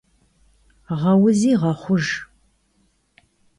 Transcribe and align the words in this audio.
Ğeuzi 1.01 1.51
ğexhujj. 1.61 2.09